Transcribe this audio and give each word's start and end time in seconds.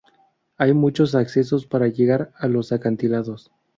Hay 0.57 0.73
muchos 0.73 1.13
accesos 1.13 1.67
para 1.67 1.87
llegar 1.87 2.33
a 2.39 2.47
los 2.47 2.71
acantilados. 2.71 3.51